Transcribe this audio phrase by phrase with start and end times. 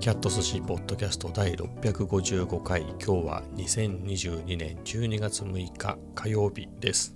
[0.00, 2.80] キャット寿司ポッドキャスト第655回。
[2.80, 7.14] 今日は2022年12月6日火曜日です、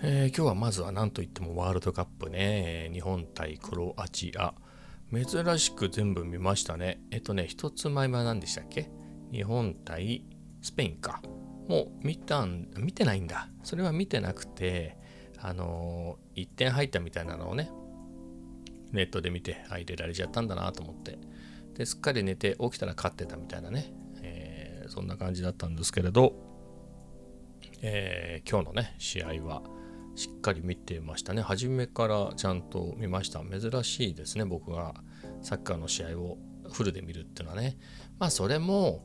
[0.00, 2.88] えー今日はまずは何といってもワールドカップね。
[2.92, 4.54] 日本対クロアチア。
[5.12, 7.00] 珍しく全部見ましたね。
[7.10, 8.88] えっとね一つ前は何でしたっけ？
[9.32, 10.24] 日本対
[10.62, 11.20] スペインか。
[11.66, 13.48] もう見たん見てないんだ。
[13.64, 14.96] それは見てなくて
[15.40, 17.72] あのー、1点入ったみたいなのをね
[18.92, 21.18] ネットで見て、あ、入れられちゃったんだなと思って、
[21.74, 26.32] ですっかり寝て起きたら勝ってたみたいなね、えーそんな感じだったんですけれど、
[27.82, 29.62] えー今日のね、試合は
[30.14, 31.42] しっかり見てましたね。
[31.42, 33.40] 初めからちゃんと見ました。
[33.40, 34.94] 珍しいですね、僕が
[35.42, 36.38] サッカーの試合を
[36.72, 37.76] フルで見るっていうのはね。
[38.18, 39.04] まあ、それも、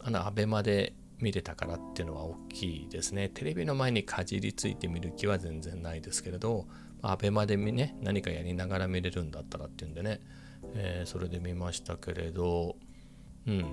[0.00, 3.28] あの、アベマで見れたからっていうのは大きいですね。
[3.28, 6.66] テレビの前にかじりついて見る気は全然ないですけれど、
[7.10, 10.20] アベマで見ね、何かやりながら見れるんだったらっていうんでね、
[10.74, 12.76] えーそれで見ましたけれど、
[13.46, 13.64] うん。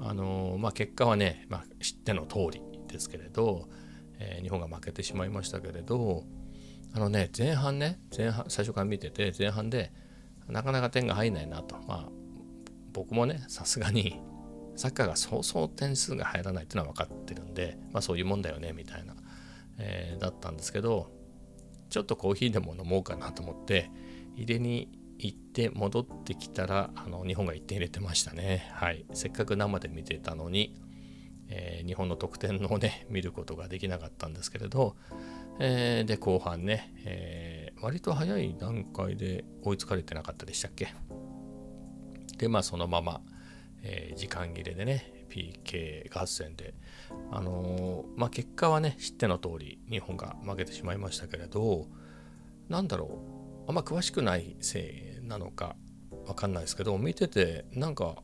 [0.00, 3.68] あのーまあ結果はね、まあ、知っての通りですけれど、
[4.18, 6.24] えー日本が負けてしまいましたけれど、
[6.94, 9.92] あのね、前半ね、前半、最初から見てて、前半で、
[10.48, 11.76] なかなか点が入んないなと。
[11.86, 12.08] まあ、
[12.92, 14.20] 僕もね、さすがに、
[14.76, 19.14] サッカーがそうそう点数が入らないっていうのは分かってるんで、まあそういうもんだよね、みたいな、
[19.78, 21.10] えーだったんですけど、
[21.92, 23.90] ちょっとコーヒーでも飲もうかなと思って、
[24.34, 28.70] 入れに行って戻ってきたら、あの日本が1点入れてましたね。
[28.72, 29.04] はい。
[29.12, 30.74] せっかく生で見てたのに、
[31.48, 34.96] えー日本の得点をね、見ることができなかったんですけれど、
[35.60, 40.88] えーで、後半ね、えー割と早い段階で追いつかれてなかったでしたっけ？
[42.38, 43.20] で、まあ、そのまま、
[43.82, 46.74] え時間切れでね、PK 合戦で、
[47.30, 51.88] あのまあ、結果はね、知っての通り、日本が負けてしまいましたけれど、
[52.68, 53.22] なんだろ
[53.66, 55.76] う、あんま詳しくないせいなのか
[56.26, 58.16] わかんないですけど、見てて、なんか、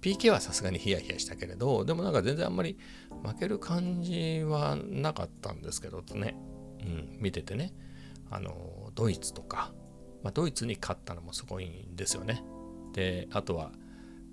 [0.00, 2.78] PK はさすがにヒヤヒヤしたけれど、でもなんか全然あんまり
[3.22, 6.34] 負ける感じはなかったんですけどね、
[6.80, 7.74] うん、見ててね、
[8.30, 9.72] あのドイツとか、
[10.22, 12.42] まあ、ドイツに勝ったのもすごいんですよね。
[12.94, 13.72] で、あとは、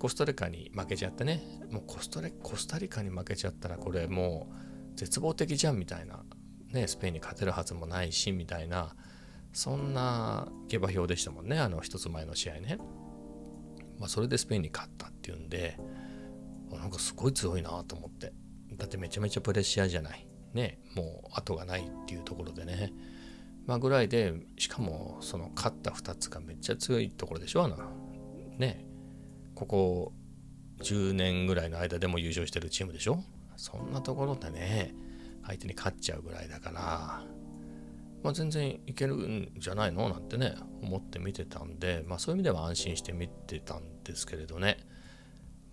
[0.00, 4.50] コスタリカに負けちゃってね、もうコスタリコスタリカに負けちゃったら、これも
[4.94, 6.24] う絶望的じゃんみたいな、
[6.72, 8.96] ね、スペインに勝てるはずもないし、みたいな、
[9.52, 12.78] そんな下馬評でしたもんね、あの一つ前の試合ね。
[13.98, 15.78] まあ、それでスペインに勝ったっていうんで、
[16.72, 18.32] なんかすごい強いなと思って。
[18.78, 20.26] だってめちゃめちゃプレッシャーじゃない。
[20.54, 22.94] ね、もう後がないっていうところでね。
[23.66, 27.76] まあぐらいで、しかもその勝った2つがめっちゃ強いところでしょあの、
[28.56, 28.86] ね、
[29.60, 30.12] ここ
[30.80, 33.22] 10年ぐらいの間でも優勝してるチームでしょ？
[33.56, 34.94] そんなところでね、
[35.44, 36.80] 相手に勝っちゃうぐらいだから、
[38.22, 40.08] まあ、全然いけるんじゃないの？
[40.08, 44.78] なんてね、思って見てたんで、まあそういう意味では安心して見てたんですけれどね。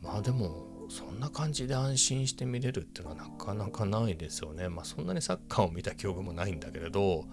[0.02, 4.68] まあでも、そんな感じで安心して見れるっていうのはなかなかないですよね。
[4.68, 7.24] まあそんなにサッカーを見た記憶もないんだけれど、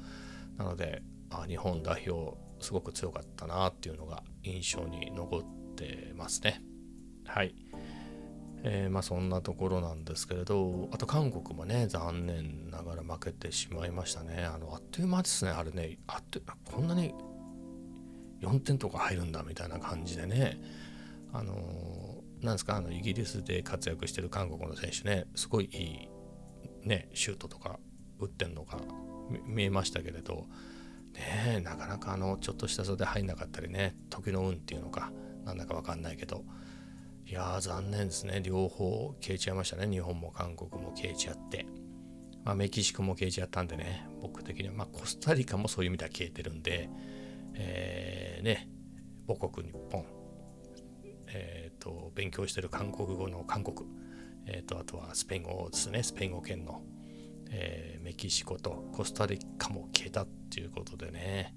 [0.57, 6.63] なので、あ日本代表すごく強かったなっていうのが印象に残っててますね。
[7.27, 7.55] はい。
[8.67, 14.45] えーまあそんなところなんですけれど、あと韓国もね、残念ながら負けてしまいましたね。
[14.45, 17.15] あの、あっという間ですね、あれね、あっとこんなに
[18.41, 20.59] 4点とか入るんだみたいな感じでね、
[21.33, 25.77] あのーなんですか、あの、イギリスで活躍してる韓国の選手ね、すごいい
[26.85, 27.79] い、ね、シュートとか
[28.19, 28.79] 打ってんのが
[29.47, 30.47] 見えましたけれど、
[31.15, 35.11] ね、なかなかあの、ちょっとした袖入んなかったりね、時の運っていうのか、
[35.45, 36.45] なんだかわかんないけど、
[37.27, 38.41] いやー、残念ですね。
[38.43, 39.89] 両方消えちゃいましたね。
[39.89, 41.67] 日本も韓国も消えちゃって。
[42.45, 46.91] まあ、メキシコも消えちゃったんでね、僕的には、まあ、コスタリカもそういう意味では消えてるんで、
[47.55, 48.69] えー、ね、
[49.27, 50.05] 母国日本、
[51.29, 53.89] えっ、と、勉強してる韓国語の韓国、
[54.47, 56.83] えっ、と、あとはスペイン語ですね、スペイン語圏の、
[57.51, 61.55] えーメキシコとコスタリカも消えたっていうことでね、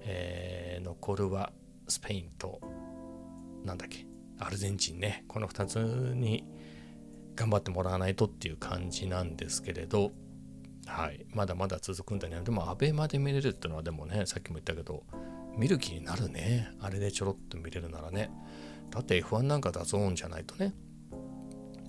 [0.00, 1.52] え残るは
[1.86, 2.60] スペインと、
[3.64, 4.06] なんだっけ、
[4.38, 5.76] アルゼンチンね、この2つ
[6.14, 6.44] に
[7.34, 10.12] 頑張ってもらわないとっていう感じなんですけれど、
[10.86, 12.40] はい、まだまだ続くんだね。
[12.42, 15.04] でも、アベマで見れるっていうのは、でもね、さっきも言ったけど、
[15.56, 16.68] 見る気になるね。
[16.80, 18.30] あれでちょろっと見れるならね。
[18.90, 20.74] だって F1 なんかダゾーンじゃないとね、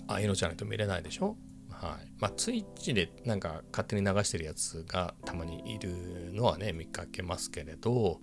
[0.07, 1.35] ああいうのじゃないと見れないでしょ？
[1.69, 2.11] はい。
[2.19, 8.21] まあ、ツイッチでなんか勝手に流してるやつがたまにいるのはね、見かけますけれど、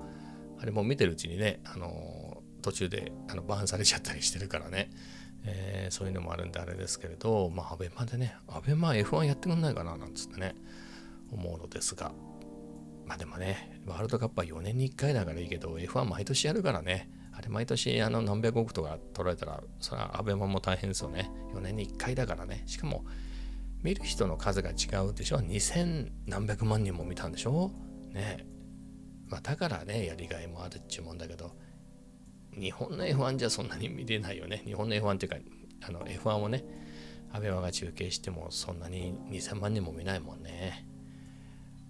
[0.58, 2.31] あれも見てるうちにね、あの
[2.62, 4.90] 途中であの BAN されちゃったりしてるからね、
[5.44, 10.54] えーそういうのもあるんであれですけれど、まあ、アベマでね、アベマ F1 やってくんないかな、なんつってね、
[11.30, 12.12] 思うのですが、
[13.06, 21.30] まあでもね、ワールドカップは4年に1回だからいいけど、F1 毎年やるからね、あれ毎年あの何百億とか取られたらそれはアベマも大変ですよね。
[21.54, 22.62] 4年に1回だからね。
[22.66, 23.04] しかも
[23.82, 24.74] 見る人の数が違
[25.08, 25.38] うでしょ。
[25.38, 27.72] 2000何百万人も見たんでしょ。
[28.12, 28.46] ね。
[29.28, 31.52] まあだからねやりがいもあるっちゅうもんだけど
[32.58, 34.62] 日本の F1 じゃそんなに見れないよね。
[34.64, 35.38] 日本の F1 っていうか
[35.88, 36.64] あの F1 をね
[37.32, 40.86] アベマが中継してもそんなに2000万人も見ないもんね。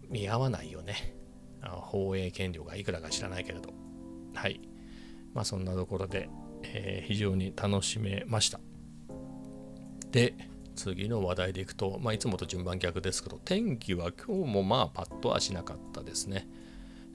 [0.09, 1.17] 見合わないよね。
[1.63, 3.71] 放映権料がいくらか知らないけれど。
[4.35, 4.61] はい。
[5.35, 6.29] まあそんなところで、
[6.63, 8.61] えー、非常に楽しめました。
[10.11, 10.35] で
[10.77, 16.47] 次の話題でいくと、まあ、いつもと順番逆ですけど天気は今日もまあパッとはしなかったですね、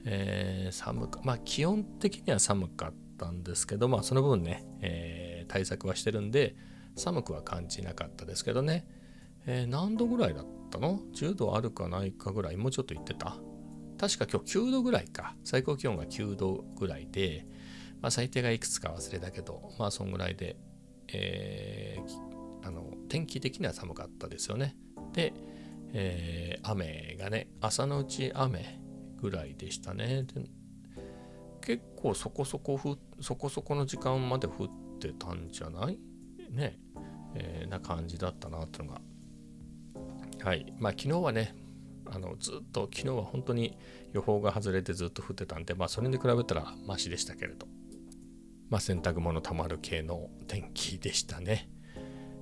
[0.04, 3.07] えー、寒かまあ気温的には寒かった。
[3.18, 6.56] たんですけどまあその分ね、えー、対策はしてるんで
[6.96, 8.86] 寒くは感じなかったですけどね、
[9.46, 13.36] えー、何度ぐらいだったの ?10 度あるかないかぐらいもうちょっと言ってた？
[13.98, 15.34] 確か今日9度ぐらいか。
[15.44, 17.46] 最高気温が9度ぐらいで、
[18.00, 20.56] まあ、最低がいくつか忘れたけどまあそんぐらいで、
[21.08, 24.76] えー、あの天気的には寒かったですよね。
[25.12, 25.34] で、
[25.92, 28.80] えー、雨がね朝のうち雨
[29.20, 30.24] ぐらいでしたね。
[30.24, 30.44] で
[31.68, 35.98] 結構そこそこふそこそこの時間まで降ってたんじゃない？
[36.50, 36.78] ね。
[37.34, 39.02] えー、な感じだったなってのが。
[40.42, 40.72] はい。
[40.78, 41.54] まあ昨日はね
[42.06, 43.76] あのずっと昨日は本当に
[44.14, 47.66] 予報が外れてずっと降ってたんでまあそれに比べたらマシでしたけれど。
[48.70, 51.68] まあ洗濯物たまる系の天気でしたね。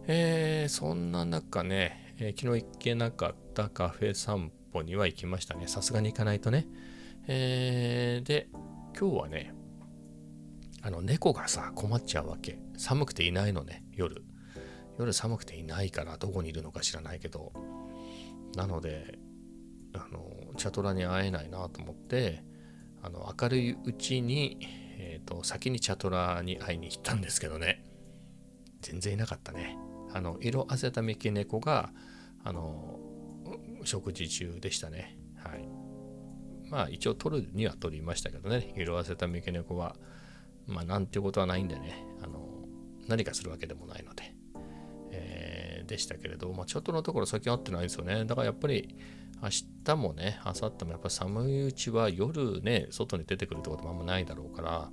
[0.07, 5.67] えー、そんな中ね、えー、昨日行けなかったカフェ散歩には行きましたね。
[5.67, 6.69] さすがに行かないとね。
[7.27, 8.49] えー、で
[8.99, 9.53] 今日はね
[10.83, 12.59] あの猫がさ困っちゃうわけ。
[12.79, 14.25] 寒くていないのね夜。
[14.99, 17.53] 夜寒くていないからどこにいるのか知らないけど。
[18.55, 19.19] なので
[19.95, 22.43] あのチャトラに会えないなと思って
[23.03, 24.59] あの明るいうちに、
[24.99, 27.85] えーと、先にチャトラに会いに行ったんですけどね。
[28.81, 29.77] 全然いなかったね。
[30.13, 31.91] あの色あせた三毛猫が
[32.45, 32.99] あの
[33.85, 35.19] 食事中でしたね。
[36.71, 39.97] まあ一応取るには取りましたけどね色あせた三毛猫は
[40.67, 42.57] まあなんていうことはないんでねあの
[43.09, 44.35] 何かするわけでもないので、
[45.13, 48.25] えー、でしたけれど、まあ、ちょっとのところ先合ってないんですよね。
[48.25, 48.97] だからやっぱり
[49.43, 49.49] 明
[49.85, 54.91] 日もね、明後日もやっぱ寒いうちは夜ね、外に出てくるってこともあんまないだろうから、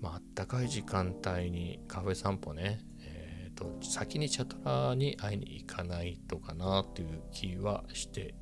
[0.00, 8.34] まあ、あったかい時間帯にカフェ散歩ね、えっ、と、先にチャトラーに会いに行かないとかなという気はして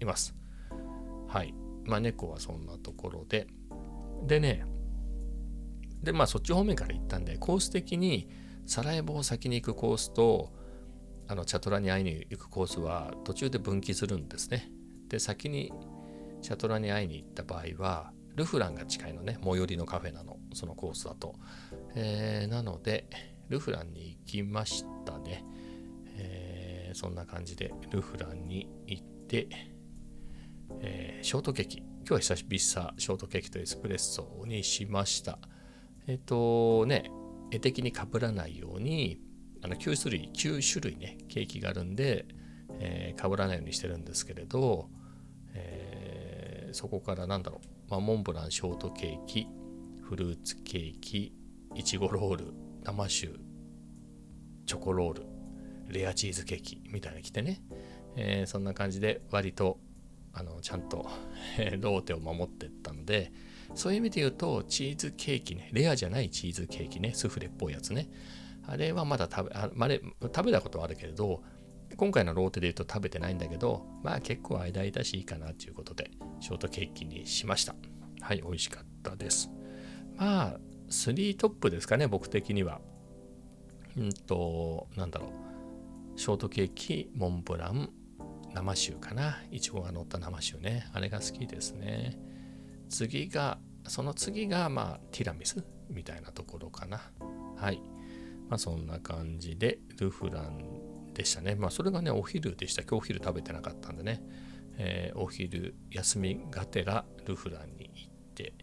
[0.00, 0.34] います。
[1.28, 1.61] はい。
[1.84, 3.46] まあ、猫はそんなところで。
[4.26, 4.64] でね、
[6.02, 8.28] で、まあそっち方面から行ったんで、コース的に
[8.66, 10.52] サラエボを先に行くコースと、
[11.28, 14.70] あのチャトラに会いに行くコースは途中で分岐するんですね。
[15.08, 15.72] で、先に
[16.42, 21.34] チャトラに会いに行った場合は、ルフランが近いのね、最寄りのカフェなの、そのコースだと。
[21.94, 23.08] えー、なので、
[23.48, 25.44] ルフランに行きましたね。
[26.16, 29.48] えー、そんな感じでルフランに行って、
[30.80, 31.78] えー、ショートケーキ。
[31.78, 35.38] 今日は久しぶりさ、ショートケーキとエスプレッソにしました。
[36.06, 37.10] えっ、とね、
[37.50, 39.20] 絵的にかぶらないように、
[39.62, 42.26] あの9種類、9種類ね、ケーキがあるんで、
[42.80, 44.88] えー、かぶらないようにしてるんですけれど、
[45.54, 49.46] えー、そこからなんだろう、まあ、モンブランショートケーキ、
[50.02, 51.32] フルーツケーキ、
[51.74, 53.28] いちごロール、生酒、
[54.66, 55.26] チョコロール、
[55.88, 57.62] レアチーズケーキみたいなの来てね、
[58.16, 59.78] えー、そんな感じで割と
[60.34, 61.08] あのちゃんと
[61.80, 63.32] ローテを守ってったので、
[63.74, 68.08] そういう意味で言うと、チーズケーキね、レアじゃないチーズケーキね、スフレっぽいやつね。
[68.66, 71.42] あれはまだ食べ、あまれ食べたことはあるけれど、
[71.96, 76.10] 今回のローテで言うと食べてないんだけど、まあ結構間々しいいかなということで、
[76.40, 77.74] ショートケーキにしました。
[78.20, 79.50] はい、美味しかったです。
[80.16, 80.60] まあ、
[80.90, 82.80] 3トップですかね、僕的には。
[83.96, 85.32] うんと、なんだろ
[86.16, 86.18] う。
[86.18, 87.90] ショートケーキ、モンブラン、
[88.54, 89.42] 生酒かな。
[89.50, 90.88] いちごが乗った生酒ね。
[90.92, 92.18] あれが好きですね。
[92.88, 97.10] 次が、その次が、まあ、ティラミスみたいなところかな。
[97.56, 97.80] はい。
[98.48, 101.54] まあ、そんな感じで、ルフランでしたね。
[101.54, 102.82] まあ、それがね、お昼でした。
[102.82, 104.22] 今日お昼食べてなかったんでね。
[104.78, 108.54] えー、お昼休みがてらルフランに行って、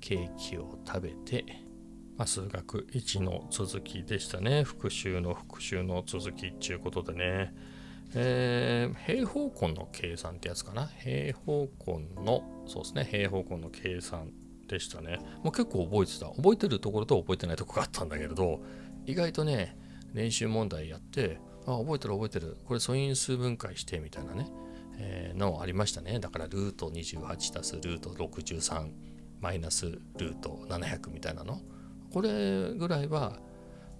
[0.00, 1.44] ケーキを食べて、
[2.16, 4.64] まあ、数学1の続きでしたね。
[4.64, 7.54] 復習の復習の続きっていうことでね。
[8.14, 10.86] えー、平方根の計算ってやつかな？
[10.86, 14.30] 平方根の、そうですね、平方根の計算
[14.66, 15.18] でしたね。
[15.42, 16.26] もう結構覚えてた。
[16.26, 18.60] 覚えてるところと覚えてないとこがあったんだけれど、
[19.06, 19.76] 意外とね、
[20.14, 22.56] 練習問題やって、あ、覚えてる覚えてる。
[22.64, 24.48] これ素因数分解してみたいなね、
[24.96, 26.18] えー、のありましたね。
[26.18, 28.90] だからルート28たすルート63
[29.40, 31.60] マイナスルート700みたいなの。
[32.12, 33.38] これぐらいは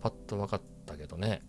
[0.01, 1.43] パッと分かったけどね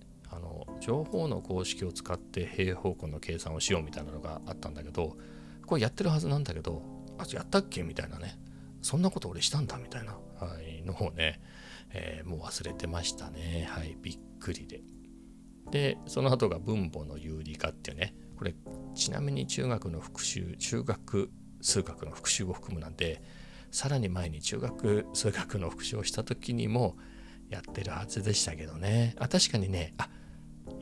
[0.79, 5.17] 情報の公式を使って平方根の計算をしようみたいなのがあったんだけど
[5.65, 6.81] これやってるはずなんだけど
[7.17, 8.39] あやったっけみたいなね。
[8.81, 10.17] そんなこと俺したんだみたいな、は
[10.61, 11.41] い、のをね、
[11.91, 13.67] えー、もう忘れてましたね。
[13.69, 14.81] はいびっくりで。
[15.69, 18.15] でその後が分母の有理化っていうね。
[18.37, 18.55] これ
[18.95, 21.29] ちなみに中学の復習中学
[21.61, 23.21] 数学の復習を含むなんで
[23.69, 26.95] さらに前に中学数学の復習をした時にも
[27.49, 29.13] やってるはずでしたけどね。
[29.19, 30.09] あ確かにねあ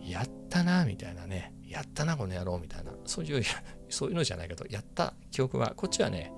[0.08, 3.44] やったなみたいなねやったなこの野郎みたいなそういう
[3.90, 6.32] そういうのじゃないけどやった記憶はこっちはね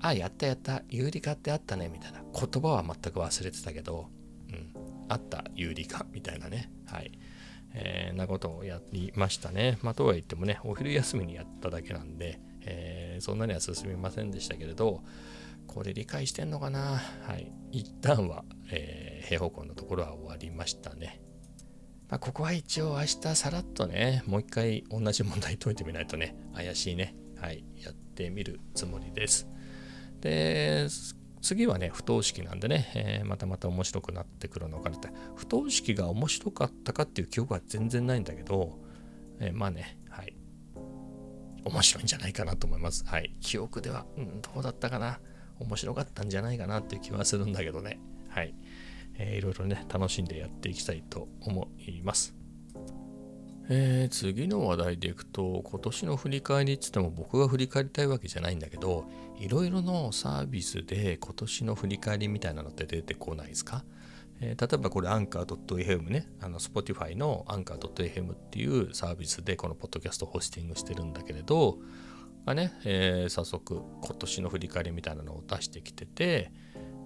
[0.00, 4.08] あやったやった有理化ってあったねみたいな言葉は全く忘れてたけど、
[4.48, 4.72] うん、
[5.08, 7.18] あった有理化みたいなねはい
[7.74, 9.78] えー、なことをやりましたね。
[9.82, 15.02] まあ、とは言ってもね、お昼休みにやっただけなんで、えー、そんなには進みませんでしたけれど、
[15.66, 17.52] これ理解してんのかなはい。
[17.70, 21.20] 一旦は、えー、平方根のところは終わりましたね。
[22.08, 27.14] まあ、ここは一応明日さらっとね、もう一回同じ問題解いてみないとね、怪しいね。
[27.38, 27.64] はい。
[27.76, 29.46] やってみるつもりです。
[30.20, 30.88] で、
[31.42, 35.10] 次はね、不等式なんでね、えー、またまた面白くなってくるのかなって。
[35.36, 38.78] 不等式が面白かったかっていう記憶は全然ないんだけど、
[39.38, 40.34] えー、まあね、はい。
[41.64, 43.04] 面白いんじゃないかなと思います。
[43.06, 43.36] はい。
[43.40, 45.20] 記憶では、うん、どうだったかな。
[45.58, 48.00] 面白かったんじゃないかなっていう気はするんだけどね。
[48.30, 48.54] はい。
[49.18, 52.34] えー、いろいろね、楽しんでやっていきたいと思います。
[53.70, 59.04] えー、次の話題でいくと今年の振り返りっつっても僕が振り返りたいわけじゃないんだけど
[59.38, 63.84] いろいろのサービスで今年の振り返りみたいなのって出てこないですか、
[64.40, 66.28] えー、例えばこれアンカー .fm ね。
[66.40, 71.78] あの Spotify のアンカー .fm っていうサービスでこのポッドキャストホスティングしてるんだけれど
[72.46, 76.50] がね、えー、早速今年の振り返りみたいなのを出してきてて、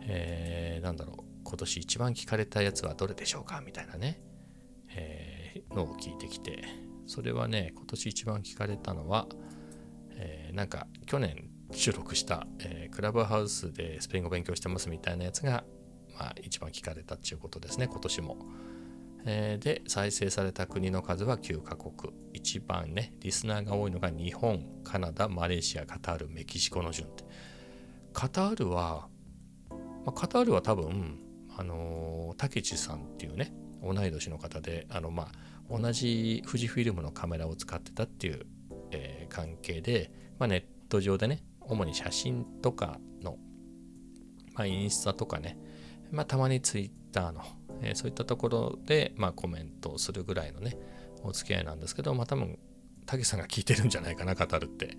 [0.03, 1.32] えー、なんだろう。
[1.45, 3.61] 今年一番聞かれたやつはどれでしょうか？
[3.61, 4.21] みたいなね、
[4.95, 6.65] えー、のを聞いてきて
[7.07, 9.27] それはね今年一番聞かれたのは、
[10.13, 15.65] えー、なんか去年収録した、えー、クラブハウスでスペイン語勉強してますみたいなやつが、
[16.19, 18.37] まあ、一番聞かれたっていうことですね今年も。
[19.25, 22.13] えー、で再生された国の数は9カ国。
[22.33, 27.25] 一番ねリスナーが多いのが日本カナダマレーシアカタールメキシコの順って。
[28.13, 29.09] カタールは、
[29.71, 31.21] まあ、カタールは多分
[31.63, 33.53] あのたけちさんっていうね
[33.85, 35.29] 同い年の方であのま
[35.71, 38.47] あ同じ富士フィルムのカメラを使ってたっていう、
[38.91, 43.39] えー、関係で、まあ、ネット上でね主に写真とかの、
[44.55, 45.57] まあ、インスタとかね、
[46.11, 47.43] まあ、たまにツイッターの、
[47.81, 50.77] えー、そういったところで、まあ、コメントをするぐらいのね
[51.23, 52.59] お付き合いなんですけど、まあ、多分
[53.07, 54.97] たけさんが聞いてるんじゃないかな語るって。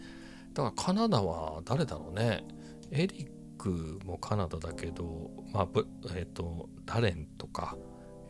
[0.53, 2.45] だからカナダは誰だろうね。
[2.91, 5.67] エリックもカナダだけど、まあ、
[6.15, 7.77] えっ、ー、と、ダレンとか、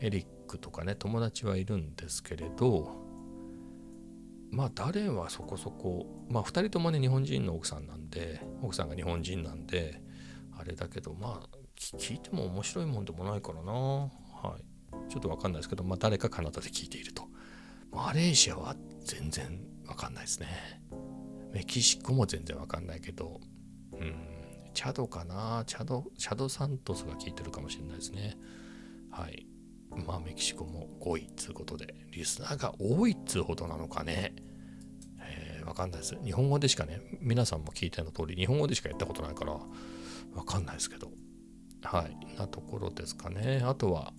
[0.00, 3.02] エリックとかね、友達はいるんですけれど、
[4.52, 10.00] まあ、ダレンはそこそこ、まあ、2人ともね、日本人の奥さんなんで、奥さんが日本人なんで、
[10.56, 11.56] あれだけど、まあ、
[11.98, 13.72] 聞いても面白いもんでもないからな。
[13.72, 14.08] は
[15.08, 15.10] い。
[15.10, 17.24] ちょっとわかんないですけど、まあ、誰かカナダで聞いていると。
[17.90, 20.46] マレーシアは全然わかんないですね。
[21.52, 23.40] メキシコも全然わかんないけど、
[23.92, 24.33] うん。
[24.74, 25.64] チャドかな？
[25.66, 28.36] チャド、チャドサントスが効いてるかもしれないですね。
[29.10, 29.46] はい。
[30.06, 34.34] まあ、メキシコも5位っつうことで、リスナーが多いっつうほどなのかね。
[35.20, 36.16] えー、わかんないです。
[36.22, 41.10] 日本語でしかね、皆さんも聞いたの通り、日本語でしかやったことないから、わかんないですけど。
[41.82, 42.36] はい。
[42.36, 43.62] なところですかね。
[43.64, 44.12] あとは、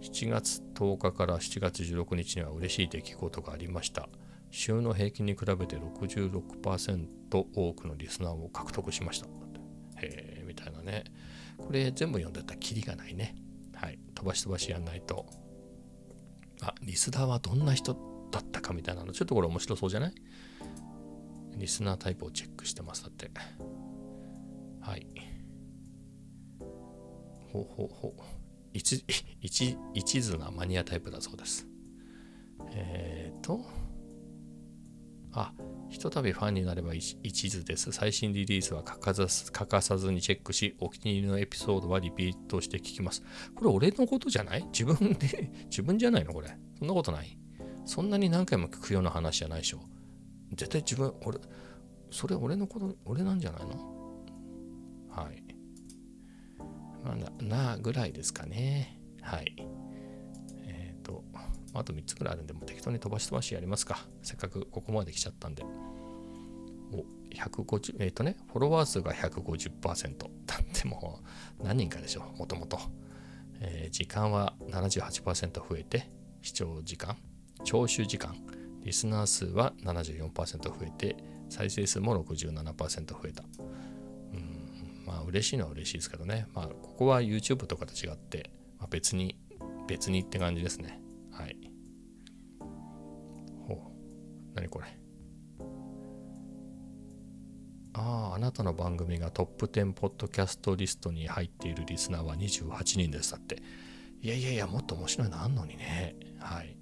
[0.00, 4.08] 7月10日から7月16日には嬉しい出来事がありました。
[4.52, 7.06] 週の平均に比べて66%
[7.54, 9.26] 多くのリスナーを獲得しました。
[9.96, 11.04] へえ、みたいなね。
[11.56, 13.34] これ全部読んでたらキリがないね。
[13.74, 13.98] はい。
[14.14, 15.26] 飛ばし飛ばしやんないと。
[16.60, 17.94] あ、リスナーはどんな人
[18.30, 19.12] だったかみたいなの。
[19.12, 20.14] ちょっとこれ面白そうじゃない？
[21.56, 23.02] リスナータイプをチェックしてます。
[23.02, 23.30] だって。
[24.80, 25.06] はい。
[27.52, 28.22] ほうほうほう。
[28.74, 29.04] 一、
[29.40, 31.66] 一、一途なマニアタイプだそうです。
[32.70, 33.64] えっ、ー、と、
[35.32, 35.52] あ、
[35.88, 37.16] ひとたびファンになれば一
[37.50, 37.92] 途です。
[37.92, 43.22] 最新リリースは欠か欠かさずにチェックし、お気に入りのエピソードはリピートして聞きます。
[43.54, 44.64] これ俺のことじゃない？
[44.72, 46.56] 自分で、自分じゃないのこれ？
[46.78, 47.38] そんなことない？
[47.84, 49.80] そんなに何回も聞くような話じゃないでしょ。
[50.52, 51.38] 絶対自分、俺、
[52.10, 53.70] それ俺のこと、俺なんじゃないの？
[55.10, 55.42] はい。
[57.04, 58.98] まあ、な、なぐらいですかね。
[59.20, 59.56] はい。
[61.74, 64.06] あと3つくらいあるんで、もう適当に飛ばし飛ばしやりますか。
[64.22, 65.64] せっかくここまで来ちゃったんで。
[66.92, 70.16] お、150、えっ、ー、とね、フォロワー数が150%。
[70.46, 71.20] だっても
[71.60, 72.78] う何人かでしょ、もともと。
[73.60, 76.10] えー、時間は78%増えて、
[76.42, 77.16] 視聴時間、
[77.64, 78.36] 聴取時間、
[78.82, 81.16] リスナー数は74%増えて、
[81.48, 83.44] 再生数も67%増えた。
[84.32, 86.46] うん、まあ嬉しいのは嬉しいですけどね。
[86.54, 89.38] まあここは YouTube とかと違って、まあ、別に、
[89.86, 91.01] 別にって感じですね。
[98.34, 103.62] あ、なたの番組がトップ10ポッドキャストリストに入っているリスナーは28人ですだって。
[104.20, 106.16] いやいやいや、もっと面白いのあんのにね。
[106.38, 106.76] はい。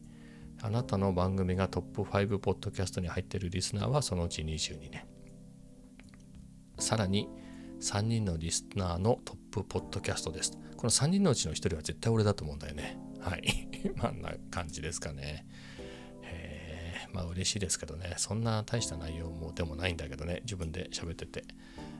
[0.62, 5.06] あなたの番組がトップ5ポッドキャストに入っているリスナーはそのうち22年。
[6.78, 7.28] さらに
[7.80, 10.52] 3人のリスナーのトップポッドキャストです。
[10.76, 12.98] この3人のうちの1人は絶対俺だと思うんだよね。
[13.20, 13.68] はい。
[13.96, 15.46] まあんな感じですかね。
[17.12, 18.14] まあ嬉しいですけどね。
[18.16, 20.40] そんな大した内容もでもないんだけどね。
[20.42, 21.44] 自分で喋ってて。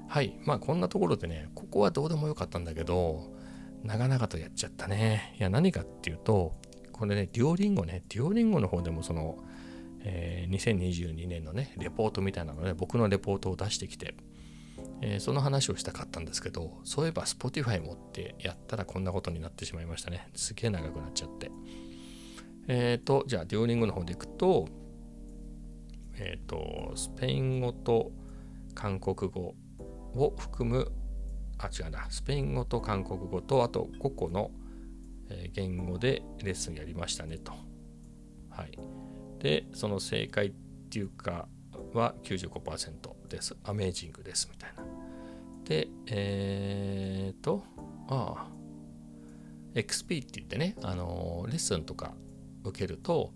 [0.08, 0.38] はい。
[0.44, 3.32] まあこんなところでね、ここはどうでもよかったんだけど、
[3.84, 5.34] 長々とやっちゃったね。
[5.38, 6.56] いや、何かっていうと、
[6.92, 9.38] これね、デュオリンゴね、デュオリンゴの方でもその、
[10.02, 14.14] えー、2022年のね、レポートみたいなのね、僕のレポートを出してきて、
[15.02, 20.28] えー、その話をしたかったんですけど、そういえば Spotify 持ってやったらこんなことになってしまいましたね。
[20.34, 21.50] すげえ長くなっちゃって。
[22.68, 24.68] えっ、ー、と、じゃあ、デュオリンゴの方でいくと、
[26.20, 28.12] えっ、ー、と、スペイン語と
[28.74, 29.54] 韓国語
[30.14, 30.92] を含む、
[31.58, 34.50] あ、違うな、スペイン語と韓国語と、あと5個の
[35.52, 37.52] 言語でレッスンやりましたねと。
[38.50, 38.78] はい。
[39.38, 40.52] で、その正解っ
[40.90, 41.48] ていうか
[41.94, 43.56] は95%です。
[43.64, 44.82] アメージングですみたいな。
[45.64, 47.64] で、えーと、
[48.08, 48.50] ああ、
[49.74, 52.14] XP って言ってね、あのレッスンとか
[52.64, 53.32] 受けると、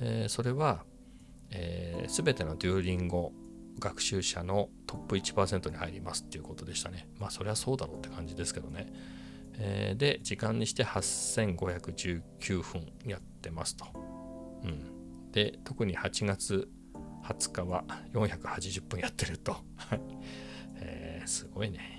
[0.00, 0.84] えー、それは、
[1.52, 3.30] えー、全てのデューリンゴ
[3.78, 7.06] 学習者のトップ1%に入りますっていうことでしたね。
[7.20, 8.92] まあそりゃそうだろうって感じですけどね。
[9.58, 13.86] えー、で、時間にして8519分やってますと。
[14.64, 15.30] うん。
[15.30, 16.68] で、特に8月
[17.28, 19.56] 20日は480分やってると。
[20.78, 21.96] えー、すごいね。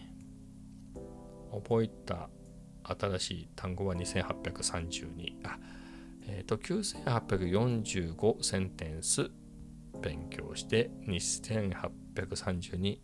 [1.51, 2.29] 覚えた
[2.83, 5.59] 新しい単語は2832あ
[6.27, 9.29] えっ、ー、と9845センテンス
[10.01, 12.99] 勉強して2832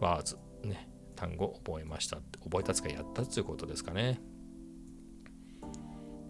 [0.00, 4.20] ワーズね単語覚えましたって覚えたつかやったっていうことですかね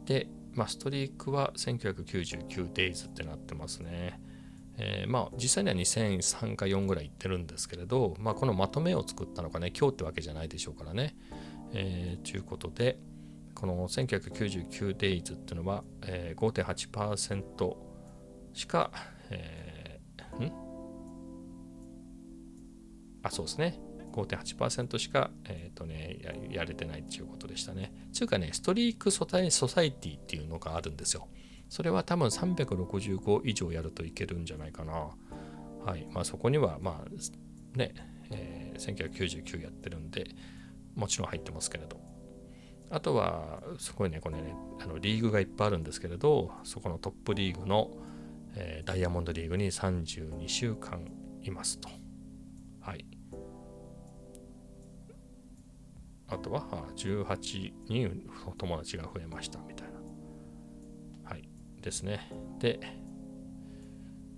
[0.05, 4.20] で、まあ、ストリークは1999 days ってなってますね
[4.79, 11.17] えー、まあ実際には2003か4ぐらい行ってるんですけれど、まあ、このまとめを作ったのがね今日ってわけじゃないでしょうからね。
[11.73, 12.99] えー、ということで
[13.55, 17.77] この1999 days っていうのは、えー、5.8%
[18.53, 18.91] しか、
[19.31, 20.53] えー、ん？
[23.23, 23.81] あそうですね
[24.15, 27.93] 5.8%しか、えーとね、ややれてないっていうことでしたね。
[28.13, 31.27] つうかね、ストリークソサイティっていうのがあるんですよ。
[31.75, 35.11] それは多分365以上やるといけるんじゃないかな。
[35.85, 36.07] はい。
[36.13, 37.93] まあそこには、まあね、
[38.31, 40.25] えー、1999やってるんで、
[40.95, 42.01] もちろん入ってますけれど。
[42.91, 47.91] あとは、すごいね、これね、あのリーグがいっぱいあるんですけれど、そこのトップリーグの、
[48.55, 51.05] えー、ダイヤモンドリーグに32週間
[51.43, 51.89] いますと。
[52.83, 53.05] はい。
[56.29, 59.93] あとは18人友達が増えましたみたいな。
[61.85, 62.31] ですね。
[62.59, 62.81] で、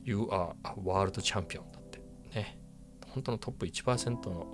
[0.03, 2.01] You are a world champion だって
[2.35, 2.59] ね。
[3.09, 4.47] 本当のトップ1%の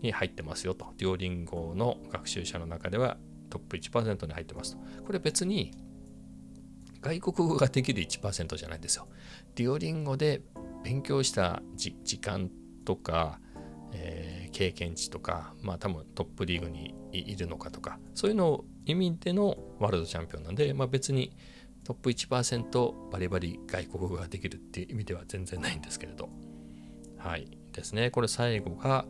[0.00, 0.94] に入ってますよと。
[0.96, 3.18] デュオリンゴの学習者の中では
[3.50, 4.78] トップ1%に入ってますと。
[5.04, 5.72] これ別に
[7.00, 9.08] 外国語ができる1%じゃないんですよ。
[9.54, 10.42] デュオリンゴで
[10.84, 12.50] 勉強した時間
[12.84, 13.40] とか、
[13.92, 21.36] えー、経験値とか、まあ多分トップリーグにいるのかとか、そういうのを意味でのワールドチャンピオンなんで、まあ別に
[21.88, 26.28] トップ1%バリバリ外国語ができるっていう意味では全然ないんですけれど。
[27.16, 28.10] はいですね。
[28.10, 29.06] これ最後が、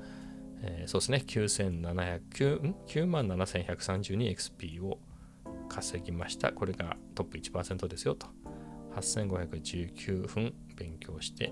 [0.62, 5.00] えー、そうですね、9709、97,132XP を
[5.68, 6.52] 稼ぎました。
[6.52, 8.28] これがトップ1%ですよと。
[8.94, 11.50] 8519分勉強して、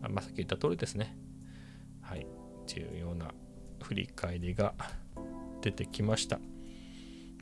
[0.00, 1.14] あまあ、さっき言った通りですね。
[2.00, 2.20] はい。
[2.20, 2.24] っ
[2.66, 3.34] ていうような
[3.82, 4.72] 振り返りが
[5.60, 6.40] 出てきました。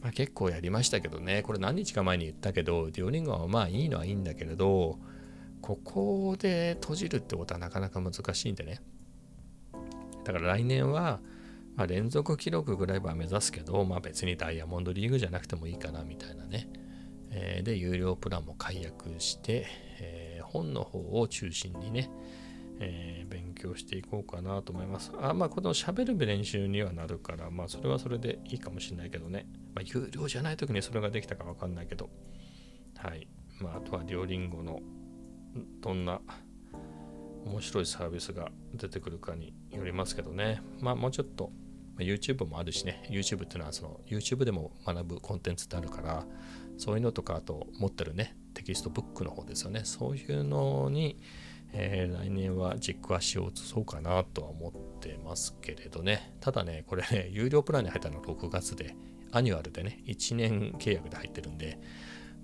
[0.07, 5.01] まあ、結構やりましたけどね、これ何日か前に言ったけど、デュオリンゴはまあいいのはいいんだけれど、
[5.61, 8.81] ここで閉じるってことはなかなか難しいんでね。
[10.23, 11.19] だから来年は、
[11.75, 16.69] まあ、連続記録ぐらいは目指すけど、まあ、別にダイヤモンドリーグじゃなくてもいいかなみたいなね。
[17.31, 19.67] えー、で、有料プランも解約して、
[19.99, 22.09] えー、本の方を中心にね、
[22.79, 25.13] えー、勉強していこうかなと思います。
[25.21, 29.47] あまあ、この喋る練習にはなるから、まあ、それはそれでいいかもしれないけどね。
[29.75, 32.11] まあ、有料じゃない時にそれができたかわかんないけど。
[32.97, 33.29] はい。
[33.61, 34.81] まあ、あとは、両リンゴの
[35.81, 36.21] どんな
[37.45, 40.63] 面白いサービスが出てくるかによりますけどね。
[40.81, 41.51] まあ、もうちょっと
[41.97, 46.27] ま YouTube もあるしね、YouTube っていうのはその YouTube でも学ぶコンテンツってあるから、
[46.77, 49.81] そういうのとか、あと持ってるね、テキストブックの方ですよね。
[49.85, 51.19] そういうのに、
[51.73, 56.37] えー、来年は軸足を移そうかなとは思ってますけれどね。
[56.41, 58.97] ただね、これね、有料プランに入ったの6月で、
[59.33, 61.79] annual でね、1年契約で入ってるんで、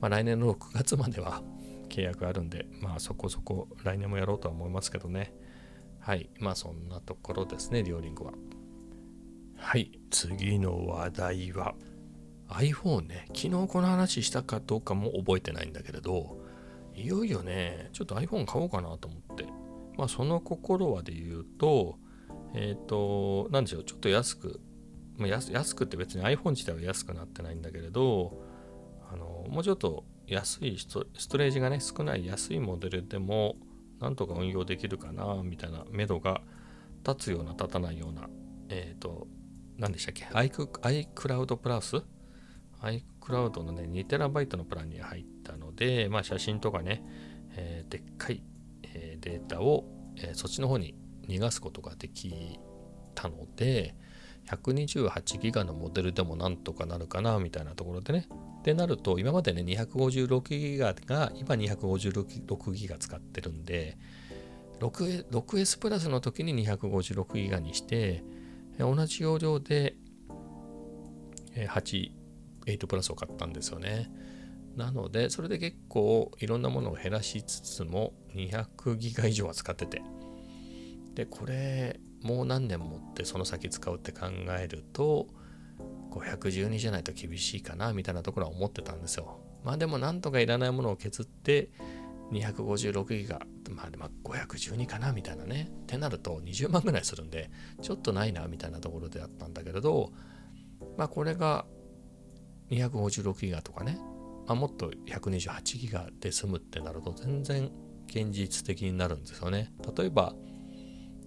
[0.01, 1.43] まあ、来年の6月までは
[1.89, 5.33] 契約あるんで、まあそこそこ来年もやろうとは思いますけどね。
[6.01, 6.31] はい。
[6.41, 8.33] まあそんなところですね、リオリングは。
[9.57, 10.01] はい。
[10.11, 11.75] 次の話題は
[12.49, 13.27] iPhone ね。
[13.29, 16.41] 昨日この話したかどうかも覚えてないんだけれど、
[16.94, 19.46] いよいよね、ちょっと iPhone 買おうかなと思って。
[19.96, 21.98] まあその心はで言うと、
[22.55, 24.61] えっ、ー、と、なんでしょう、ちょっと安く、
[25.16, 28.42] まあ、安くって別に iPhone 自体は安くなってないんだけれど、
[29.12, 33.57] あのもうちょっと安いストレージがね少ない安いモデルでも
[34.00, 36.40] なんとか運用できるかなみたいな目処が
[37.07, 38.28] 立つような立たないような
[38.70, 39.26] えっ、ー、と
[39.76, 41.96] 何でしたっけ iCloud プラス
[42.81, 47.03] iCloud クラウドのね 2TB のプランに入ったのでまあ写真とかね、
[47.57, 48.43] えー、でっかい、
[48.83, 49.85] え、データを、
[50.17, 50.95] えそっちの方に
[51.29, 52.59] 逃がすことができ
[53.15, 53.95] たので
[54.47, 58.27] 128ギガのモデルでもなんとかなるかなみたいなところでね。
[58.61, 63.99] ってなると、今までね、256ギガが、今256ギガ使ってるんで、
[64.81, 68.23] 6S プラスの時に256ギガにして、
[68.79, 69.97] 同じ容量で
[71.55, 72.13] 8、
[72.66, 74.11] 8プラスを買ったんですよね。
[74.77, 80.03] なので、それで結構いろんなものを減らしつつも200ギガ以上は使ってて。
[81.14, 85.27] で、これ、もう何年もってその先使うって考えると、
[86.11, 89.40] 512じゃないと厳しいかなみたいなところは思ってたんですよ。
[89.64, 91.70] まあでもなんとかいらないものを削って
[92.33, 95.68] 256ギガ、まあでも512かなみたいなね。
[95.70, 100.12] ってなると20万ぐらいするんで、ちょっとないなみたいなところであったんだけれど、
[100.96, 101.66] まあこれが
[102.73, 103.99] 256ギガとかね、
[104.47, 107.71] まあ、もっと128ギガで済むってなると全然
[108.07, 109.73] 現実的になるんですよね。
[109.97, 110.35] 例えば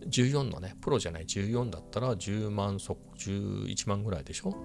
[0.08, 4.56] 14のね、プロじゃない14だったら10万、11万ぐらいでしょ？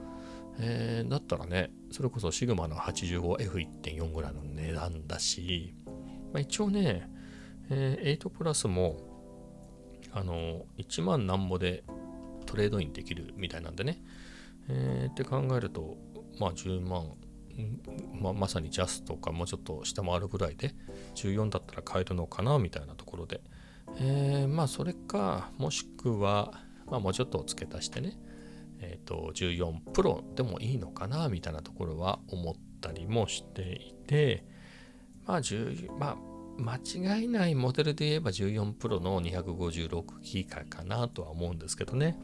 [0.58, 5.92] えー、だったらね、それこそシグマの 85F1.4 ぐらいの値段だし、ま
[6.34, 7.08] あ、一応ね、
[7.70, 8.98] えー、8プラスも、
[10.12, 11.84] あの、1万なんぼで
[12.44, 14.02] トレードインできるみたいなんでね、
[14.68, 15.96] えー、って考えると、
[16.40, 17.04] まあ10万、
[18.20, 20.74] まあ、まさにジャスとかもうちょっと下回るぐらいで
[21.14, 23.42] 14だったら買えるのかなみたいなところで、
[23.98, 26.52] えー、まあそれかもしくは、
[26.86, 28.18] まあ、もうちょっと付け足してね
[28.80, 34.44] えっ、ー、と14プロでもいいのかなみたいなところは思ったりもしていて
[35.26, 42.18] まあ10まあ間違いないモデルで言えば14プロの256ギガかなとは思うんですけどね。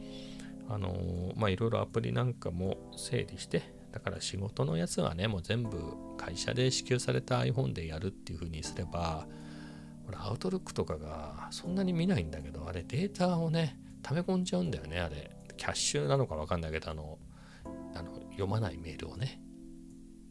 [0.69, 5.79] あのー、まあいろいろアプリなんかも整理してだから仕事のやつはねもう全部
[6.17, 9.27] 会社で支給された iPhone でやるっていう風にすれば
[10.07, 15.31] 俺アウトルックとかがそんなに見ないんだけど、あれデータをね、溜め込んじゃうんだよね、あれ。
[15.57, 17.19] キャッシュなのかわかんないけど、あの、
[17.93, 19.41] あの読まないメールをね。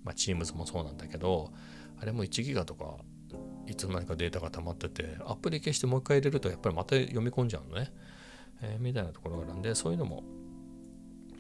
[0.03, 1.53] まあ、Teams もそうなんだけど、
[2.01, 2.97] あれも1ギガとか、
[3.66, 7.92] いつの間にかデータが溜まってて、アプリ消してもう一回入れると、やっぱりまた読み込んじゃうのね。
[8.62, 10.25] えー、みたいなところがあるんで、そういうのも、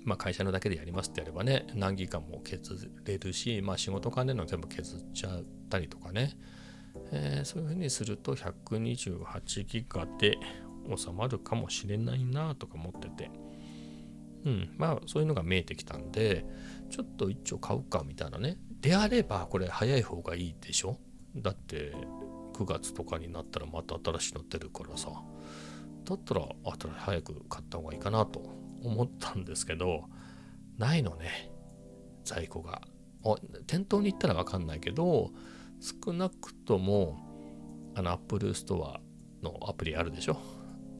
[0.06, 6.38] まあ、会社のだけでやりますってやればね、何ギガも削れるし、まあ、仕事関連の全部削っちゃったりとかね、
[7.10, 10.38] えー、そういうふうにすると128ギガで
[10.96, 13.30] 収まるかもしれないなとか思ってて、
[14.44, 16.46] うん、まあそういうのが見えてきたんで、
[16.88, 18.56] ちょっと一応買うかみたいなね。
[18.80, 20.96] であればこれ早い方がいいでしょ？
[21.34, 21.92] だって
[22.54, 25.10] 9月とかになったらまた新しいの出るからさ。
[26.04, 26.42] だったら
[26.94, 28.40] 早く買った方がいいかなと
[28.86, 30.04] 思ったんですけど、
[30.78, 31.50] ないのね。
[32.24, 32.82] 在庫が。
[33.66, 35.30] 店頭に行ったらわかんないけど、
[35.80, 37.18] 少なくとも
[37.94, 38.98] あの Apple Store
[39.42, 40.38] のアプリあるでしょ？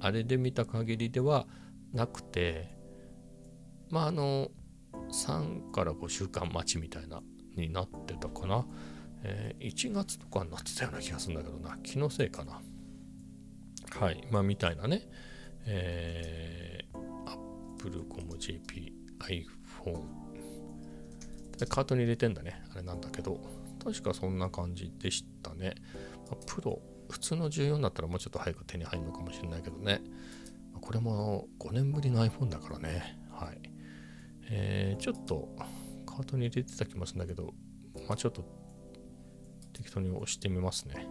[0.01, 1.47] あれで見た限りでは
[1.93, 2.77] なくて
[3.91, 4.51] まああの
[5.11, 7.23] 3から5週間待ちみたいな
[7.57, 8.67] になってたかな、
[9.23, 12.61] え、1月とかになってたような気がするんだけどな気のせいかな
[13.99, 15.09] はいまあみたいなね、
[15.65, 16.66] えー、
[17.79, 20.27] プルコム JP、iPhone。
[21.69, 22.63] カートに入れてんだね。
[22.73, 23.41] あれなんだけど、
[23.83, 25.75] 確かそんな感じでしたね。
[26.31, 30.03] まあ、プロ、普通の14だったらもうちょっと早く手に入るのかもしれないけどね。
[30.81, 33.19] これも5年ぶりの iPhone だからね。
[33.31, 33.61] はい。
[34.51, 35.49] えー、ちょっと
[36.05, 37.55] カートに入れてた気もするんだけど、
[38.07, 38.45] まあちょっと
[39.73, 41.07] 適当に押してみますね。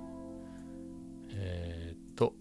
[1.30, 2.34] えー、っと、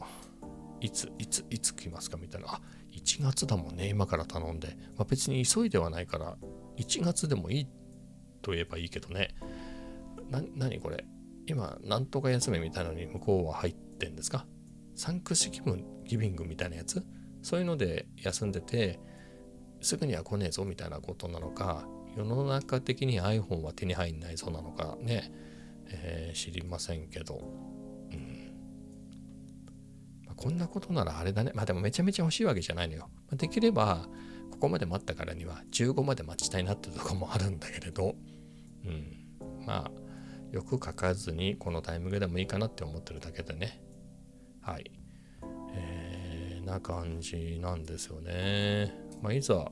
[0.80, 2.48] いつ、いつ、いつ来ますかみたいな。
[2.48, 2.60] あ、
[2.94, 4.76] 1月だもんね、今から頼んで。
[4.96, 6.36] まあ、別に急いではないから、
[6.78, 7.66] 1月でもいい
[8.42, 9.34] と言えばいいけどね。
[10.30, 11.04] な、なにこれ？
[11.46, 14.46] 今、なんとか休みみたいなのに向こうは入ってんですか？
[14.94, 17.04] サンクスギビングみたいなやつ？
[17.42, 18.98] そういうので休んでて、
[19.80, 25.32] すぐには来ねえぞみたいなことなのか、世の中的に iPhone は手に入んないぞなのかね、
[25.88, 27.42] えー、知りませんけど、
[30.36, 31.52] こんなことならあれだね。
[31.54, 33.08] まあでもめちゃめちゃ欲しいわけじゃないのよ。
[33.30, 34.08] ま、できれば、
[34.50, 38.14] ここまで待ったからには15まで待ちたいなってとこもあるんだけれど、
[38.84, 39.66] うん。
[39.66, 39.90] まあ、
[40.52, 43.82] よく書かずにこのタイミングでもいいかなって思ってるだけでね。
[44.60, 44.90] はい。
[45.74, 48.94] えー、な感じなんですよね。
[49.22, 49.70] まあ、いざ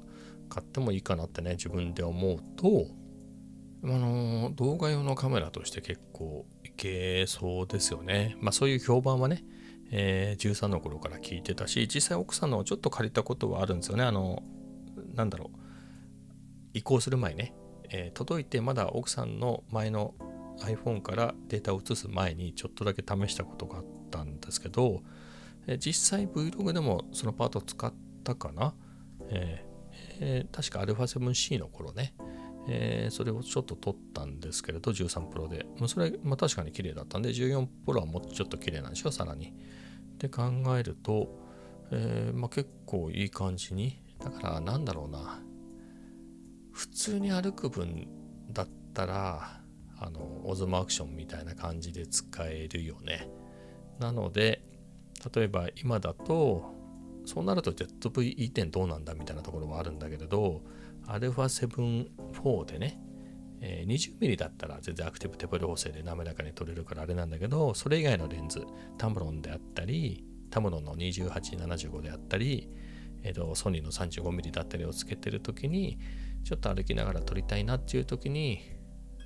[0.48, 2.86] 買ってもいいかなってね、自分で思うと、
[3.84, 8.36] あの動画用のカメラとして結構いけそうですよね。
[8.40, 9.44] まあそういう評判はね、
[9.94, 14.04] えー、13の頃から聞いてたし、実際奥さんのちょっと借りたことはあるんですよね。
[14.04, 14.42] あの、
[15.14, 15.58] なんだろう、
[16.72, 17.54] 移行する前ね、
[17.90, 20.14] えー、届いてまだ奥さんの前の
[20.60, 25.02] iPhone からデータを移す前にちょっとだけ試したことがあったんですけど、
[25.66, 27.92] えー、実際 Vlog でもそのパート使っ
[28.24, 28.74] たかな、
[29.28, 32.14] えー、確か α7C の頃ね、
[32.68, 35.66] えー、それをちょっと撮ったんですけれど、13 Pro で。
[35.86, 39.48] それ、まあ、確かに綺麗だったんで、14 Pro はもうちょっと綺麗なんでしょ、さらに。
[39.48, 39.52] っ
[40.18, 40.42] て考
[40.78, 41.42] えると、
[41.90, 45.42] えー、まあ、結構いい感じにだからなんだろうな
[46.70, 48.08] 普通に歩く分
[48.50, 49.60] だったら
[49.98, 53.28] あのオズモアクションみたいな感じで使えるよね
[53.98, 54.64] なので
[55.34, 56.72] 例えば今だと
[57.24, 60.62] そうなると ZVE10 どうなんだみたいなところもあるんだけれど
[61.06, 63.00] α7-4 でね、
[63.60, 68.64] えー、20mm だったら全然アクティブ手ブレ補正で滑らかに撮れるからあれなんだけどそれ以外のレンズ
[68.98, 72.68] タムロンであったりタムロンの2875であったり、
[73.22, 75.98] えーと、ソニーの 35mm だったりをつけてる時に
[76.44, 78.60] ちょっと歩きながら撮りたいなっていう時に、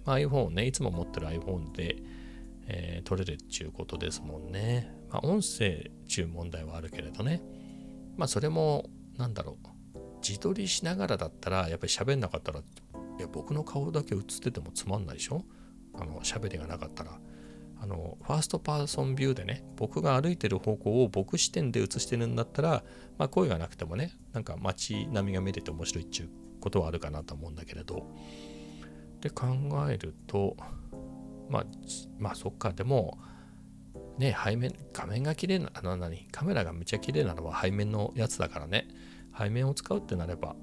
[0.04, 1.96] まあ、iPhone ねいつも持ってる iPhone で、
[2.68, 7.42] えー、撮れるっていうことですもんね、まあ、音声っていう問題はあるけれどね。
[8.16, 9.75] まあそれもなんだろう。
[10.26, 12.62] 自撮りしながらだったらやっぱり喋んなかったらい
[13.20, 15.44] や僕の顔だけ映っててもつまんないでしょ？
[15.94, 17.18] あの喋りがなかったら。
[17.78, 22.82] あのファーストパーソンビューでね僕が歩いてる方向を僕視点で映してるんだったら、
[23.18, 28.06] まあ、声がなくてもねなんか街並みが見れて面白いっちゅうことはあるかなと思うんだけれど。
[29.20, 29.46] で考
[29.90, 30.56] えると
[31.50, 31.66] まあ
[32.18, 33.18] まあそっかでも
[34.16, 38.88] ね背面画面が綺麗なあの何カメラがめちゃ綺麗なのは背面のやつだからね。
[39.38, 40.56] 背面を使うってなれば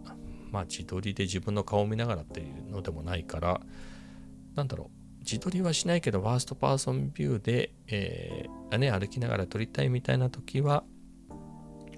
[0.51, 3.61] まあ自撮りで自分の顔を見ながらっていうのでもないから
[4.55, 10.83] なんだろう自撮りはしないけど、ワーストパーソンビューで、えー、ね、歩きながら撮りたいみたいな時は、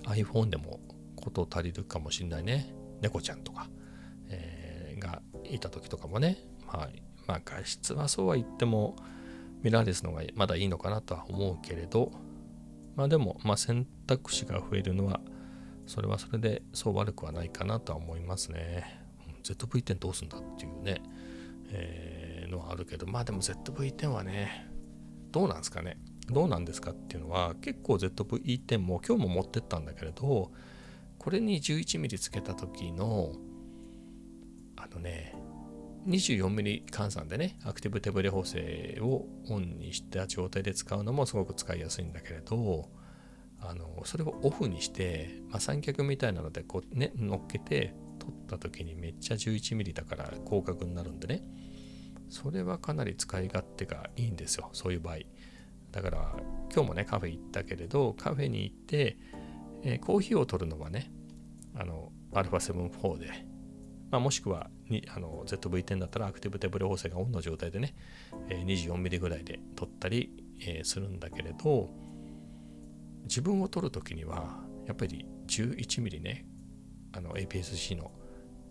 [0.04, 0.80] iPhone でも
[1.16, 2.72] こと足りるかもしれないね。
[3.02, 3.68] 猫ちゃんとか、
[4.30, 6.38] えー、がいた時とかもね。
[6.68, 7.02] はい。
[7.26, 8.96] まあ、画質はそうは言っても、
[9.64, 12.12] ミラーレスの方がまだいいのかなとは思うけれど、
[12.96, 15.20] まあでも、まあ、選択肢が増えるのは、
[15.88, 19.02] それはそれでそう悪くはないかなとは思いますね。
[19.44, 21.02] ZV-10 どうすんだっていうね。
[21.70, 24.68] えーのはあるけどまあでも ZV-10 はね
[25.32, 25.98] どうなんですかね
[26.30, 30.52] どうなんですかっていうのは結構 ZV-10 も今日も持ってったんだけれど
[31.18, 33.34] これに 11mm つけた時の
[34.76, 35.36] あのね
[36.08, 42.90] 24mm 換算でねアクティブ手ブレ補正をオンにした状態で使うのもすごく使いやすいんだけれど
[43.60, 51.44] あのそれをオフにして、まあ、三脚みたいなのでこうね乗っけて撮った時にめっちゃ 11mm だから広角になるんでね。
[52.30, 55.18] それはかなり使い勝手がいいんですよそういう場合。
[55.92, 56.36] だから
[56.74, 59.18] 今日もねカフェ行ったけれどカフェに行って、
[59.84, 61.10] えー、コーヒーを取るのはね
[61.74, 63.28] あの α7-4 で、
[64.12, 67.96] まあ、もしくはにあの ZV-10 だったらアクティブテーブル補正がオンの状態でね、
[68.50, 71.90] えー、24mm ぐらいで取ったり、えー、するんだけれど
[73.26, 76.46] 自分を取るときにはやっぱり 11mm ね
[77.14, 78.12] あの APS-C の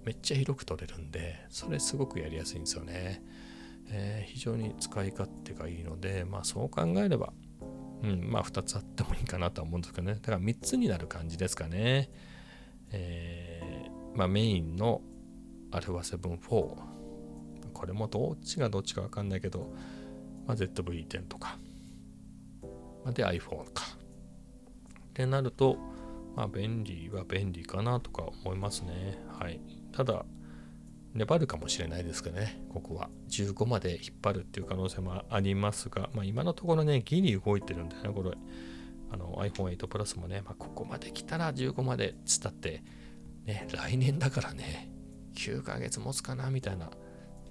[0.04, 3.22] めっちゃ広く取れるんでそれすごくやりやすいんですよね。
[3.88, 7.32] えー、非常に使い勝手がいいので、まあそう考えれば、
[8.02, 10.14] うん、まあ2つあってもいいかなとは思うんですけどね。
[10.14, 12.10] だから3つになる感じですかね。
[12.92, 15.02] えまあ、メインの
[15.72, 16.38] α7-4
[17.72, 19.72] これもどっちがどっちかわかんないけど、
[20.46, 21.58] まあ、ZV-10 とか
[23.04, 23.93] まで iPhone か
[25.14, 25.78] ってなると
[26.34, 29.60] まあ便利は便利かなとか思いますねはい
[29.92, 30.24] ただ
[31.14, 38.32] 粘るかもしれないですけどね、ここは15まで引っ張るっていう可能性もありますが、まあ、今のところね、ギリ動いてるんでね、これ、
[39.12, 42.82] あの iPhone8 Plus もね、まあ、ここまで来たら15までつったって、
[43.44, 44.90] ね、来年だからね、
[45.36, 46.90] 9ヶ月持つかなみたいな、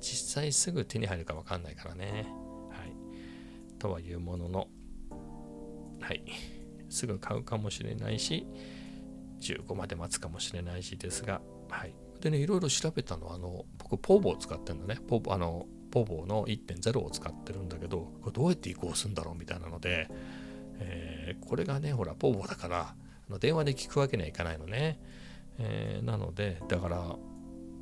[0.02, 2.28] 実際すぐ手に入るかわかんないからね。
[2.70, 3.80] はい。
[3.80, 4.68] とはいうものの、
[6.02, 6.22] はい。
[6.94, 8.46] すぐ買うかもしれないし、
[9.42, 11.94] 15まで待つかもしれないしですが、はい。
[12.22, 14.98] でね、いろいろ調べたのは、あの、僕、ポーボを使ってるのね。
[15.08, 20.08] ポーボ、あの、ポーボの1.0を使ってるんだけど、これどうやって移行するんだろうみたいなので、
[20.80, 22.96] えー、これがね、ほら、ポーボだから、
[23.40, 25.00] 電話で聞くわけにはいかないのね。
[25.58, 27.16] えー、なので、だから、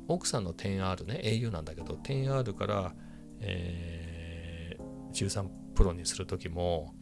[0.08, 2.94] 奥さんの 10R ね、au なんだけど、10R から、
[3.40, 6.94] えー、13 Pro にするときも、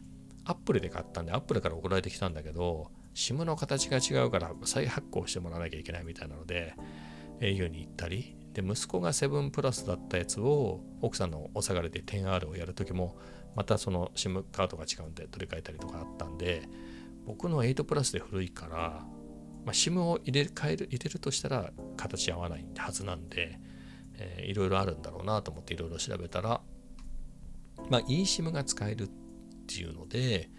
[0.45, 6.75] アップルで買ったんで、アップルから送られてきたんだけど、SIM の形が違うから再発行してもらわなきゃいけないみたいなので、
[7.39, 13.17] au に行ったり、で、息子が7プラスだったやつを奥さんのお下がりで 10R をやるときも、
[13.55, 16.63] またその SIM カードが違うんで取り替えたりとかあったんで、
[17.25, 19.05] 僕の8プラスで古いから、
[19.65, 23.59] まあ、SIM を入れ替える入れるとしたら形合わないはずなんで、
[24.15, 26.61] えー、いろいろあるんだろうなと思っていろいろ調べたら、
[27.89, 29.07] まあ、eSIM が使えるっ
[29.75, 30.49] ていうので、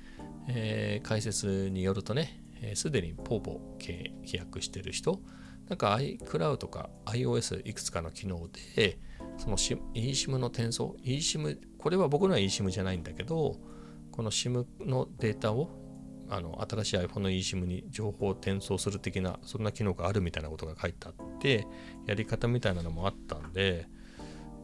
[0.49, 2.43] えー、解説によるとね、
[2.75, 5.21] す、え、で、にポーポ契約してる人、
[5.69, 8.99] なんか iCloud とか iOS いくつかの機能で、
[9.39, 13.59] その eSIM の転送、eSIM、これは僕のは eSIM じゃないんだけど、
[14.11, 15.71] この SIM のデータを
[16.29, 21.67] あの新しい iPhone の eSIM に情報を転送する的な、そんな機能があるみたいなことが書いてあって、
[22.07, 23.87] やり方みたいなのもあったんで、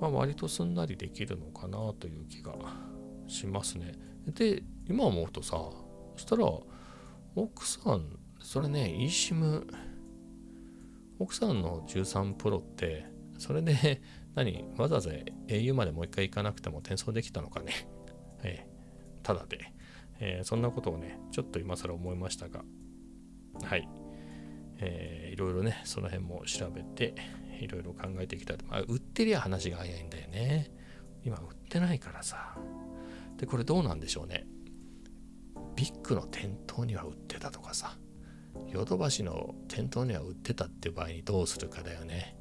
[0.00, 2.54] まあ、割とすんなりできるのかなという気が
[3.28, 3.92] しますね。
[4.26, 5.56] で、今思うとさ、
[6.16, 6.46] そしたら、
[7.34, 9.64] 奥さん、それね、eSIM、
[11.18, 13.06] 奥さんの13プロって、
[13.38, 14.00] それで
[14.34, 17.72] 何、わざわざ au までもう一回行かなくても転送できたのかね。
[18.42, 19.72] えー、ただで、
[20.20, 22.64] えー、そんなことをね、ちょっと今更思いましたが、
[23.62, 23.88] はい。
[24.80, 27.14] えー、いろいろね、その辺も調べて、
[27.60, 28.54] いろいろ考えていきた。
[28.68, 30.70] まあ、売ってりゃ話が早いんだよね。
[31.24, 32.56] 今売ってないからさ。
[33.38, 34.46] で、これどうなんでしょうね。
[35.76, 37.96] ビッグの店頭には売ってたとかさ。
[38.68, 42.36] ヨドバシの店頭には売ってたっていう場合にどうするかだよね。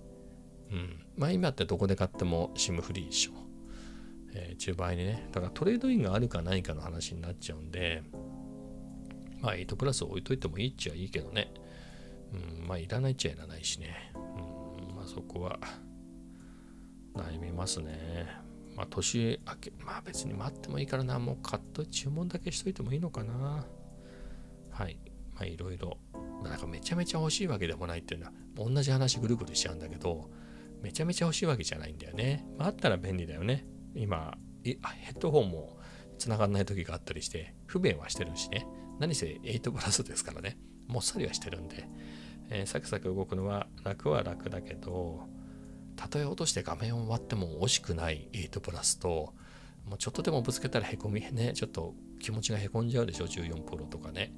[0.72, 1.00] うん。
[1.16, 3.32] まあ今ってどこで買っても SIM フリーでしょ。
[4.34, 5.30] えー、中場合にね。
[5.32, 8.04] だからトレードインがあるかないかの話になっちゃうんで、
[9.42, 11.54] まあ8プラス置いといてもいいっちゃいいけどね。
[12.34, 14.12] うん、まあいらないっちゃいらないしね。
[14.16, 15.60] うん、まあそこは
[17.16, 18.47] 悩みますね。
[18.78, 21.20] まあ年明け、まあ別に待ってもいいからな。
[21.20, 23.66] もう買っと注文だけしといてもいいのかな。
[24.70, 25.00] はい。
[25.34, 25.98] まあいろいろ
[26.44, 30.30] なんかめちゃめちゃ欲しいわけでもないっていうのは、同じ話ぐるぐるしちゃうんだけど、
[30.82, 32.46] めちゃめちゃ欲しいわけじゃないんだよね。
[32.58, 33.66] まあ、あったら便利だよね。
[33.96, 34.74] 今、ヘ
[35.14, 35.78] ッドホンも
[36.18, 38.68] 繋がんない時があったりして、不便はしてるしね。
[39.00, 40.58] 何せ8プラスですからね。
[40.88, 41.88] もっさりはしてるんで、
[42.50, 45.28] えー、サクサク動くのは楽は楽だけど、
[45.98, 49.34] たとえ落として画面を割っても惜しくない8プラスと、
[49.86, 54.32] もうちょっとでもぶつけたらへこみね、ちょっと気持ちがへこんじゃうでしょ、14プロとかね。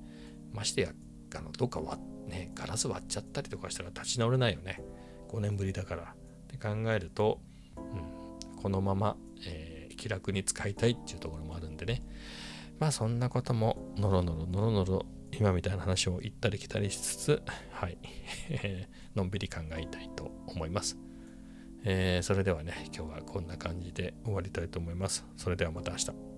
[0.53, 0.93] ましてや
[1.35, 4.81] あのどっか割ねガラス割っちゃったりとかしたら立ち直れないよね。
[5.29, 6.03] 5年ぶりだから。
[6.03, 6.05] っ
[6.47, 7.39] て考えると、
[7.77, 7.81] う
[8.55, 12.01] ん、このまま、えー、気楽に使いたいっていうところもあるんでね。
[12.79, 17.97] まあそんなことものろのろのろのろ今みたいな話を言ったり来たりしつつはい。
[19.15, 20.97] のんびり考えたいと思います、
[21.83, 25.25] えー、それではね今日はこんな感じで終わりたいと思います。
[25.37, 26.28] それではまた明日。